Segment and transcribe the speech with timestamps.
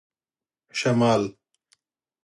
[0.79, 1.21] شمال